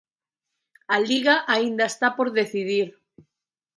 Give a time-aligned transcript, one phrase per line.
[0.95, 2.87] A Liga aínda está por decidir.